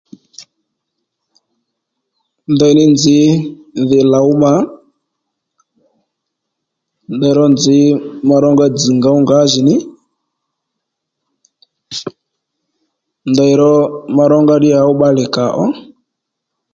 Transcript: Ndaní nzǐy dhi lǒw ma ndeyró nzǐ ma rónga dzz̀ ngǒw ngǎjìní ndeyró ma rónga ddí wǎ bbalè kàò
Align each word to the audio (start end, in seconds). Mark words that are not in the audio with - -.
Ndaní 2.53 2.83
nzǐy 2.93 3.29
dhi 3.87 3.99
lǒw 4.11 4.29
ma 4.41 4.53
ndeyró 7.15 7.45
nzǐ 7.53 7.77
ma 8.27 8.35
rónga 8.43 8.67
dzz̀ 8.73 8.93
ngǒw 8.97 9.17
ngǎjìní 9.23 9.75
ndeyró 13.31 13.71
ma 14.15 14.23
rónga 14.31 14.55
ddí 14.57 14.69
wǎ 14.75 14.83
bbalè 14.95 15.25
kàò 15.35 15.65